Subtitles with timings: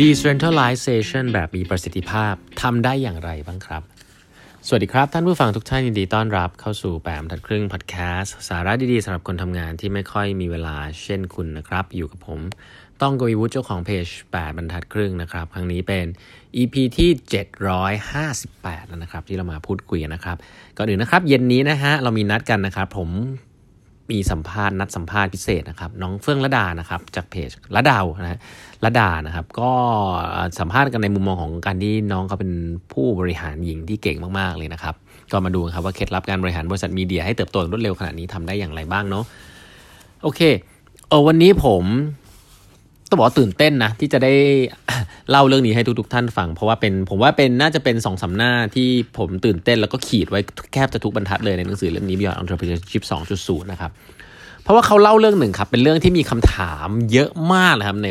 [0.00, 3.82] decentralization แบบมีประสิทธิภาพทำได้อย่างไรบ้างครับ
[4.66, 12.40] สวัสดีครับ ท่านผู้ฟังทุกท่านยินดีต้อนรับเข้าสู่แปมทัดครึ่งพอดแคสต์สาระดีๆสำหรับคนทำงานที่ไม่ค่อยมีเวลาเช่นคุณนะครับ อยู่กับผม
[13.02, 16.06] ต้องกวีวุฒิเจ้าของเพจ 8 บรรทัดครึ่งนะครับ ครั้งนี้เป็น
[16.56, 17.10] EP ที่
[18.20, 20.36] 758 แล้วนะครับ ที่เรามาพูดคุยนะครับ
[20.76, 23.10] ก่อนอื่นนะครับ เย็นนี้นะฮะเรามีนัดกันนะครับ ผม
[24.12, 28.40] มีสัมภาษณ์นัดสัมภาษณ์พิเศษนะครับ น้องเฟื่องระดานะครับจากเพจระดาวนะ
[28.84, 29.70] ระดานะครับ ก็
[30.58, 32.52] สัมภาษณ์กันในมุมมองของการที่น้องเขาเป็น
[32.92, 34.94] ผู้บริหารหญิงที่เก่งมากๆเลยนะครับ
[35.32, 39.24] ก็มาดูครับว่าเคล็ดลับการบริหารบริษัทมีเดียให้เติบโตรวดเร็วขนาดนี้ทำได้อย่างไรบ้างเนาะ
[40.22, 40.40] โอเค
[41.08, 41.84] เออวันนี้ผม
[43.10, 44.32] ต้องบอกตื่นเต้นนะ ที่จะได้
[45.30, 50.40] เล่าเรื่องนี้ให้ทุกๆท่านฟัง เพราะว่าเป็นผมว่าเป็นน่าจะเป็นสองสาหน้าที่ผมตื่นเต้นแล้วก็ขีดไว้
[50.72, 53.04] แคบจะทุกบรรทัดเลยในหนังสือเล่มนี้ Beyond Entrepreneurship
[53.38, 53.90] 2.0 นะครับ
[54.62, 58.08] เพราะว่าเขาเล่าเรื่องหนึ่งครับ เป็นเรื่องที่มีคำถามเยอะมากนะครับใน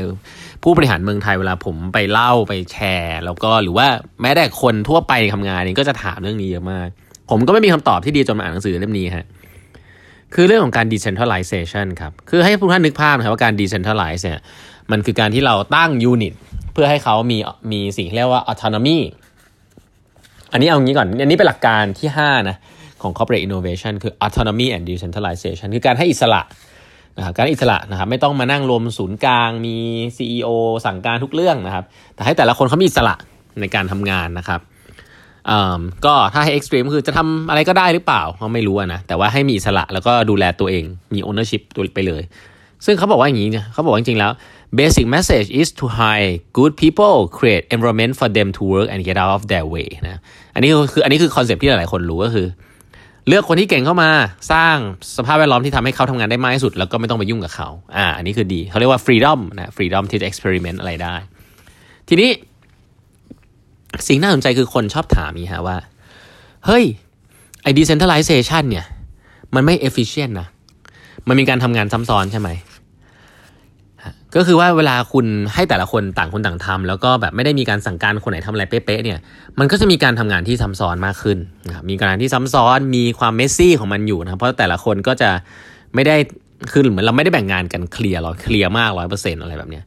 [0.63, 3.87] ผู้บริหารเมืองไทยเวลาผมไปเล่าไปแชร์ แล้วก็หรือว่า
[4.21, 6.87] แม้แต่คนทั่วไปทำงานนี่ก็จะถามเรื่องนี้เยอะมาก
[7.29, 9.25] ผมก็ไม่มีคำตอบที่ดีจนมาอ่านหนังสือเล่มนี้ฮะ
[10.35, 14.39] คือเรื่องของการ decentralization ครับ คือให้ผู้ท่านนึกภาพนะครับว่าการ decentralize เนี่ย
[14.91, 16.33] มันคือการที่เราตั้งยูนิต
[16.73, 17.37] เพื่อให้เขามี
[17.71, 18.99] มีสิ่งที่เรียกว่า autonomy
[20.51, 22.57] อันนี้เอางี้ก่อน อันนี้เป็นหลักการที่ 5 นะ
[23.01, 26.41] ของ corporate innovation คือ autonomy and decentralization คือการให้อิสระ
[27.17, 29.75] นะครับการอิสระนะครับไม่ต้องมานั่งรวมศูนย์กลางมี
[30.17, 30.49] CEO
[30.85, 33.15] สั่งการทุกเรื่องนะครับ แต่ให้แต่ละคนเขามีอิสระ
[33.59, 34.61] ในการทำงานนะครับ
[36.05, 42.23] ก็ถ้าให้ extreme คือจะทำอะไรก็ได้หรือเปล่าเขาไม่รู้นะแต่ว่าให้มีอิสระแล้วก็ดูแลตัวเองมี ownership ตัวไปเลย
[42.85, 44.31] ซึ่งเขาบอกว่าอย่างนี้เขาบอกว่าจริงๆแล้ว
[44.77, 49.17] basic message is to hire good people create environment for them to work and get
[49.23, 50.19] out of their way นะ
[50.53, 52.47] อันนี้คืออันนี้คือคอนเซปที่หลายๆคนรู้ก็คือ
[53.27, 54.09] เลือกคนที่เก่งเข้ามา
[54.51, 54.75] สร้าง
[55.17, 61.15] สภาพแวดล้อมที่ทำให้เขาทำงานได้มากที่สุด แล้วก็ไม่ต้องไปยุ่งกับเขาอ่าอันนี้คือดีเขาเรียกว่า freedom นะ freedom ที่จะ experiment อะไรได้
[62.07, 62.29] ทีนี้
[64.07, 65.77] สิ่งน่าสนใจคือคนชอบถามนี้ฮะว่า
[66.65, 66.85] เฮ้ย
[67.63, 68.85] ไอ้ decentralization เนี่ย
[69.55, 70.47] มันไม่ efficient นะ
[71.27, 72.49] มันมีการทำงานซ้ำซ้อนใช่ไหม
[74.35, 79.19] ก็คือว่าเวลาคุณให้แต่ละคนต่างคนต่างทำแล้วก็แบบไม่ได้มีการสั่งการคนไหนทำอะไรเป๊ะๆเนี่ย
[79.59, 85.29] มันก็จะมีการทำงานที่ซ้าซ้อนมากขึ้นนะครับมีการที่ซ้าซ้อนมีความ messy ของมันอยู่นะเพราะแต่ละคนก็จะ
[85.95, 86.15] ไม่ได้
[86.71, 89.83] คือเหมือนเราไม่ได้แบ่งงานกันเคลียร์หรอเคลียร์มากร้อยเปอร์เซ็นต์อะไรแบบเนี้ย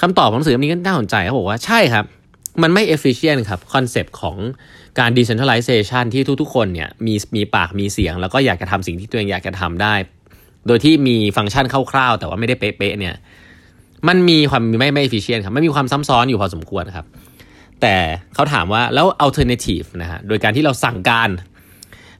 [0.00, 2.04] คำตอบของหนังสือนี้ก็น่าสนใจเขาบอกว่าใช่ครับ
[2.62, 4.36] มันไม่ efficient ครับคอนเซปต์ของ
[4.98, 9.94] การ decentralization ที่ทุกๆ คนเนี่ยมีมีปากมีเสียง แล้วก็อยากจะทำสิ่งที่ตัวเองอยากจะทำได้
[10.66, 13.14] โดยที่มีฟังก์ชันคร่าวๆ แต่ว่าไม่ได้เป๊ะๆเนี่ย
[14.08, 17.06] มันมีความไม่ไม่ efficient ครับ ไม่มีความซ้ำซ้อนอยู่พอสมควรครับ
[17.82, 17.96] แต่
[18.34, 21.30] เขาถามว่าแล้ว alternative นะฮะ โดยการที่เราสั่งการ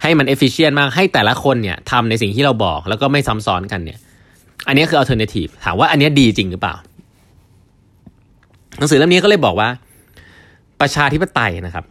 [0.03, 3.99] ให้มัน efficient มาก ให้แต่ละคนเนี่ยทำในสิ่งที่เราบอกแล้วก็ไม่ซ้ำซ้อนกันเนี่ย
[4.69, 6.75] อันนี้คือ alternative ถามว่าอันนี้ดีจริงหรือเปล่า
[8.79, 9.69] หนังสือเล่มนี้ก็เลยบอกว่า
[10.81, 11.85] ประชาธิปไตยนะครับ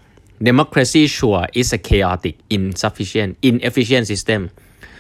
[0.48, 4.42] democracy sure is a chaotic insufficient inefficient system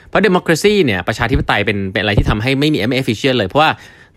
[0.09, 3.71] เพราะ democracy เนี่ยประชาธิปไตยเป็นเป็นอะไรที่ทำให้ไม่มีไม่ efficient เลยเพราะว่า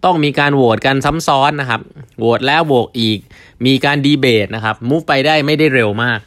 [0.05, 1.81] ต้องมีการโหวตกันซ้ำซ้อนนะครับ
[2.19, 3.19] โหวตแล้วโหวตอีก
[3.67, 6.19] มีการดีเบตนะครับมูฟไปได้ไม่ได้เร็วมาก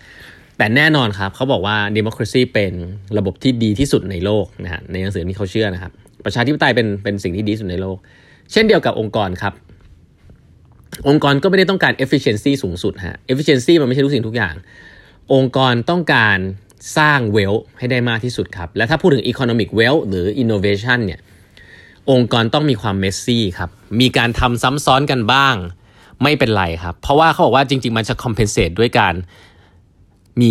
[0.57, 2.73] แต่แน่นอนครับเขาบอกว่า democracy เป็น
[3.17, 5.91] ระบบที่ดีที่สุดในโลกนะฮะในหนังสือนี้เขาเชื่อนะครับ
[6.25, 7.97] ประชาธิปไตยเป็นเป็นสิ่งที่ดีสุดในโลก
[8.51, 9.53] เช่นเดียวกับองค์กรครับ
[11.07, 14.55] องค์กรก็ไม่ได้ต้องการ efficiency สูงสุดฮะ efficiency มันไม่ใช่ทุกสิ่งทุกอย่าง
[15.33, 16.37] องค์กรต้องการ
[16.97, 21.19] สร้าง wealth ให้ได้มากที่สุดครับ และถ้าพูดถึง economic wealth หรือ innovation เนี่ย
[22.11, 23.69] องค์กรต้องมีความเมสซี่ครับ
[23.99, 25.55] มีการทำซ้ำซ้อนกันบ้าง
[26.23, 29.13] ไม่เป็นไรครับ เพราะว่าเขาบอกว่าจริง ๆ มันจะ compensate ด้วยการ
[30.41, 30.49] มี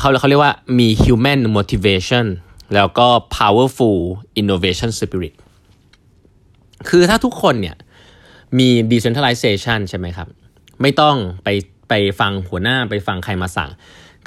[0.00, 2.26] เขาเขาเรียกว่ามี human motivation
[2.74, 3.06] แล้วก็
[3.38, 3.98] powerful
[4.40, 5.34] innovation spirit
[6.88, 7.76] คือถ้าทุกคนเนี่ย
[8.58, 10.28] มี decentralization ใช่ไหมครับ
[10.82, 11.48] ไม่ต้องไป
[11.88, 13.70] ไปฟังหัวหน้าไปฟังใครมาสั่ง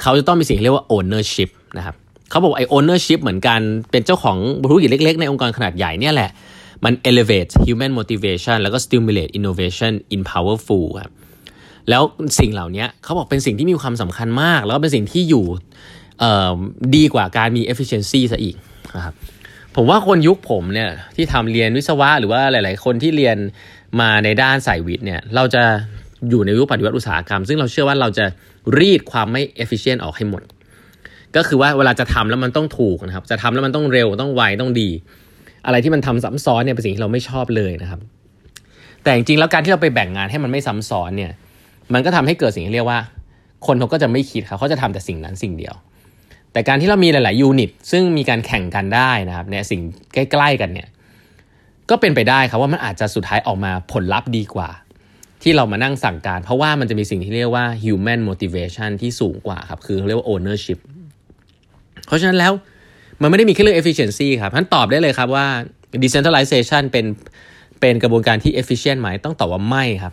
[0.02, 1.94] เขาจะต้องมีสิ่งเรียกว่า ownership นะครับ
[2.30, 3.60] เขาบอกไอ้ ownership เหมือนกัน
[3.90, 4.36] เป็นเจ้าของ
[4.70, 6.30] ธุรกิจเล็กๆ ในองค์กรขนาดใหญ่เนี่ยแหละ
[6.84, 11.12] มัน elevate human motivation แล้วก็ stimulate innovation in powerful ครับ
[11.90, 12.02] แล้ว
[12.38, 15.46] สิ่งเหล่านี้เขาบอกเป็นสิ่งที่มีความสำคัญมาก แล้วก็เป็นสิ่งที่อยู่
[16.96, 18.56] ดีกว่าการมี efficiency ซะอีก
[18.96, 19.14] นะครับ
[19.76, 23.36] ผมว่าคนยุคผมเนี่ยที่ทำเรียนวิศวะหรือว่าหลาย ๆ คนที่เรียน
[24.00, 25.62] มาในด้านสายวิทย์เนี่ยเราจะ
[26.30, 28.24] อยู่ในยุคปฏิวัติอุตสาหกรรม ซึ่งเราเชื่อว่าเราจะ
[28.78, 30.42] รีดความไม่ efficient ออกให้หมด
[31.36, 34.88] ก็คือว่าเวลาจะทำแล้วมันต้องถูกนะครับ จะทำแล้วมันต้องเร็วต้องไวต้องดี
[35.66, 38.00] อะไรที่มันทำซ้ำซ้อนเนี่ยเป็นสิ่งที่เราไม่ชอบเลยนะครับ
[39.02, 41.32] แต่จริงๆแล้วการที่เราไปแบ่งงานให้มันไม่ซ้ำซ้อนเนี่ย
[41.94, 42.98] มันก็ทำให้เกิดสิ่งที่เรียกว่า
[43.66, 45.74] คนเขาก็จะไม่คิดครับเขาจะทำแต่สิ่งนั้นสิ่งเดียว
[46.52, 49.80] แต่การที่เรามีหลาย ๆ ยูนิต ซึ่งมีการแข่งกันได้นะครับเนี่ยสิ่ง
[50.14, 50.88] ใกล้ ๆ กันเนี่ย
[51.90, 54.68] ก็เป็นไปได้ครับว่ามันอาจจะสุดท้ายออกมาผลลัพธ์ดีกว่า
[55.42, 60.78] ที่เรามานั่งสั่งการ เพราะว่ามันจะมีสิ่งที่เรียกว่า human motivation ที่สูงกว่าครับคือเรียกว่า ownership
[62.06, 62.52] เพราะฉะนั้นแล้ว
[63.22, 65.46] มันไม่ได้มีแค่เรื่อง efficiency ครับท่านตอบได้เลยครับว่า
[66.02, 67.06] decentralization เป็น
[67.80, 70.12] เป็นกระบวนการที่ efficient ไหมต้องตอบว่าไม่ครับ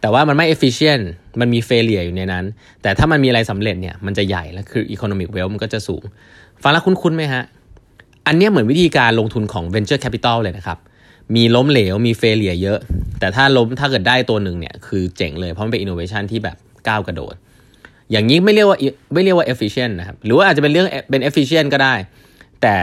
[0.00, 1.04] แต่ว่ามันไม่ efficient
[1.40, 2.44] มันมี failure อยู่ในนั้น
[2.82, 6.02] แต่ถ้ามันมีอะไรสำเร็จเนี่ยมันจะใหญ่แล้วคือ economic wealth มันก็จะสูง
[6.62, 7.42] ฟังแล้วคุ้นๆไหมฮะ
[8.26, 10.78] อันนี้เหมือนวิธีการลงทุนของ venture capital เลยนะครับ
[11.36, 12.78] มีล้มเหลวมี failure เยอะ
[13.20, 16.56] แต่ถ้าล้มถ้าเกิดได้ตัวหนึ่งเนี่ยคือเจ๋งเลยเพราะมันเป็น innovation ที่แบบ
[16.88, 17.34] ก้าวกระโดด
[18.10, 18.78] อย่างนี้ไม่เรียกว่า
[19.14, 21.94] ไม่เรียกว่า efficient นะครับหรือว่าอาจจะเป็นเรื่องเป็น efficient ก็ได้
[22.62, 22.76] แต่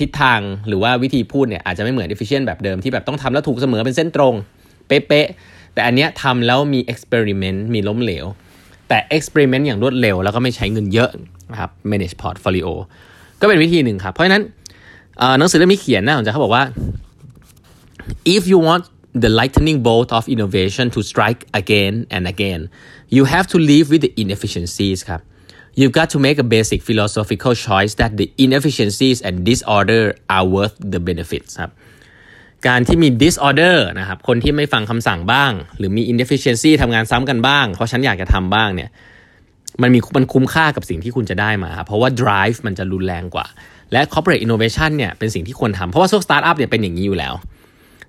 [0.00, 4.34] ทิศทางหรือว่าวิธีพูดเนี่ยอาจจะไม่เหมือน efficient แบบเดิมที่แบบต้องทำแล้วถูกเสมอเป็นเส้นตรง
[4.88, 8.26] เป๊ะๆแต่อันเนี้ยทำแล้วมี experiment มีล้มเหลว
[8.88, 11.10] แต่ experiment อย่างรวดเร็ว แล้วก็ไม่ใช้เงินเยอะ
[11.52, 12.68] นะครับ manage portfolio
[13.40, 14.42] ก็เป็นวิธีหนึ่งครับเพราะฉะนั้น
[15.38, 16.64] หนังสือเล่มนี้เขียนนะผมจะเขาบอกว่า
[18.36, 18.84] if you want
[19.24, 22.60] the lightning bolt of innovation to strike again and again
[23.16, 25.20] you have to live with the inefficiencies ครับ
[25.78, 30.04] you've got to make a basic philosophical choice that the inefficiencies and disorder
[30.36, 31.72] are worth the benefits ครับ
[32.68, 38.90] การที่มี disorder นะครับ คนที่ไม่ฟังคำสั่งบ้าง หรือมี inefficiency ทำงานซ้ำกันบ้าง เพราะฉันอยากจะทำบ้างเนี่ย
[39.82, 43.46] มันมีมันคุ้มค่ากับสิ่งที่คุณจะได้มา เพราะว่า drive มันจะรุนแรงกว่า
[43.92, 47.34] และ corporate innovation เนี่ยเป็นสิ่งที่ควรทำ เพราะว่าพวก startup เนี่ยเป็นอย่างนี้อยู่แล้ว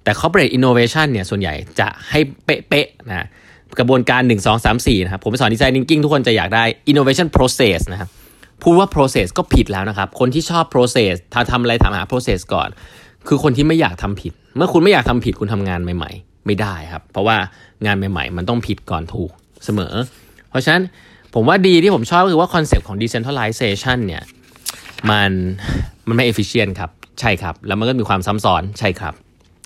[0.04, 3.28] แต่ corporate innovation เนี่ยส่วนใหญ่จะให้เป๊ะๆนะ
[3.80, 8.10] กระบวนการ 1 2 3 4 นะครับ ผมไปสอนดีไซน์ thinking ทุกคนจะอยากได้ innovation process นะครับ
[8.62, 12.70] พูดว่า process ก็ผิดแล้วนะครับ คนที่ชอบ process ถ้าทำอะไรถามหา process ก่อน
[13.28, 17.38] คือคนที่ไม่อยากทำผิด เมื่อคุณไม่อยากทำผิดคุณทำงานใหม่ ๆ ไม่ได้ครับ เพราะว่า
[17.86, 19.32] งานใหม่ ๆ มันต้องผิดก่อนถูก
[19.66, 19.94] เสมอ
[20.50, 20.84] เพราะฉะนั้น
[21.34, 24.24] ผมว่าดีที่ผมชอบก็คือว่าคอนเซปต์ของ decentralization เนี่ย
[25.10, 25.32] มัน
[26.08, 26.90] มันไม่ efficient ครับ
[27.20, 29.14] ใช่ครับ แล้วมันก็มีความซ้ำซ้อนใช่ครับ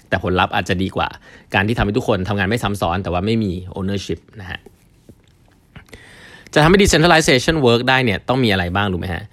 [0.09, 1.07] แต่ผลลัพธ์อาจจะดีกว่า
[1.53, 4.59] การที่ทำให้ทุกคนทำงานไม่ซ้ำซ้อน แต่ว่าไม่มี ownership นะฮะ
[6.53, 9.23] จะทำให้ decentralization work ได้เนี่ยต้องมีอะไรบ้างรู้ไหมฮะ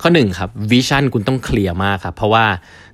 [0.00, 2.44] ข้อหนึ่งครับ vision คุณต้องเคลียร์มากครับ เพราะว่า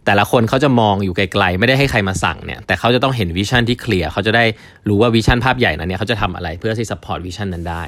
[0.06, 4.44] แต่ละคนเขาจะมองอยู่ไกลๆ ไม่ได้ให้ใครมาสั่งเนี่ยแต่เขาจะต้องเห็น vision ที่เคลียร์เขาจะได้
[4.88, 7.82] รู้ว่า vision ภาพใหญ่นั้นเนี่ยเขาจะทำอะไรเพื่อที่ support vision นั้นได้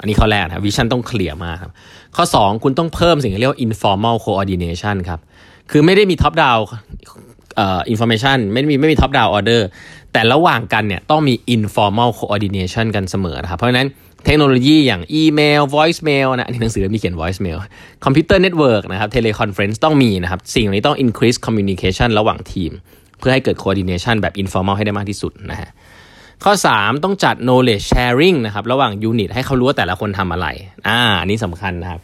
[0.00, 1.72] อันนี้ข้อแรกนะ vision ต้องเคลียร์มากครับ
[2.16, 5.20] ข้อ 2 คุณต้องเพิ่มสิ่งที่เรียกว่า informal coordination ครับ
[5.70, 6.62] คือไม่ได้มี top down
[7.56, 9.62] เอ่อ information ไม่มีไม่มี top down order
[10.12, 13.88] แต่ระหว่างกันเนี่ยต้องมี informal coordination กันเสมอนะครับเพราะฉะนั้น
[14.24, 17.58] เทคโนโลยีอย่างอีเมล voice mail นะอันนี้หนังสือมีเขียน voice mail
[18.04, 22.72] คอมพิวเตอร์ network นะครับ teleconference ต้องมีนะครับ สิ่งนี้ต้อง increase communication ระหว่างทีม
[23.18, 25.70] เพื่อให้เกิด coordination แบบ informal ให้ได้มากที่สุดนะฮะ
[26.44, 30.46] ข้อ 3 ต้องจัด knowledge sharing นะครับ ระหว่าง unit ให้เขารู้ว่าแต่ละคนทำอะไร
[30.88, 32.00] อ่าอันนี้สำคัญนะครับ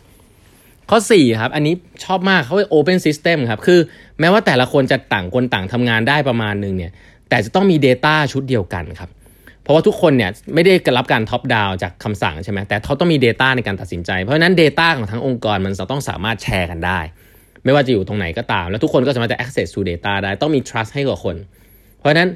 [0.91, 1.75] ข้อ4ครับอันนี้
[2.05, 3.81] ชอบมากเขาเรียก open system ครับคือ
[4.21, 6.93] แม้ว่าแต่ละคนจะต่างคนต่างทำงานได้ประมาณนึงเนี่ย
[7.29, 9.11] แต่จะต้องมี Data ชุดเดียวกันครับ
[9.62, 17.00] เพราะว่าทุกคนเนี่ยไม่ได้รับการท็อปดาวจากคำสั่งใช่ไหมแต่เขาต้องมี Data ในการตัดสินใจ เพราะฉะนั้น Data ของทั้งองค์กรมันจะต้องสามารถแชร์กันได้
[17.65, 21.37] ไม่ว่าจะอยู่ตรงไหนก็ตาม แล้วทุกคนก็สามารถจะ access to data ได้ต้องมี trust ให้กับคน
[21.99, 22.29] เพราะฉะนั้น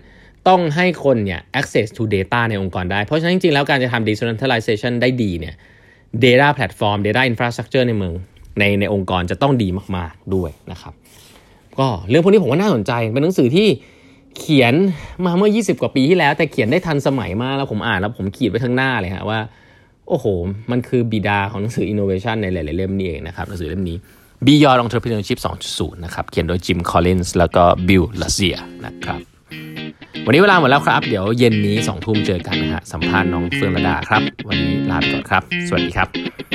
[0.48, 5.54] ต้องให้คนเนี่ย access to data ในองค์กรได้ เพราะฉะนั้นจริงๆแล้วการจะทำ decentralization ได้ดีเนี่ย
[6.24, 8.14] data platform data infrastructure ในเมือง
[8.58, 10.92] ในในองค์กรจะต้องดีมาก ๆด้วยนะครับ
[11.78, 13.68] ก็เรื่องพวกนี้ผมว่าน่าสนใจเป็นหนังสือที่
[14.38, 14.74] เขียน
[15.24, 19.38] มาเมื่อ 20 กว่าปีที่แล้ว แต่เขียนได้ทันสมัยมากแล้วผมอ่านแล้วผมขีดไว้ข้างหน้าเลยฮะว่า
[20.08, 20.26] โอ้โห
[20.70, 23.96] มันคือบิดาของหนังสือ innovation ในหลาย ๆ เล่มนี่เองนะครับหนังสือเล่มนี้
[24.46, 25.38] Beyond Entrepreneurship
[25.70, 29.20] 2.0 นะครับ เขียนโดย Jim Collins แล้วก็ Bill Lazia นะครับ
[30.26, 36.49] วันนี้เวลาหมดแล้วครับ เดี๋ยวเย็นนี้2ทุ่มเจอกันนะฮะสัมภาษณ์น้องเฟื่องระดาครับ วันนี้ลาไปก่อนครับ สวัสดีครับ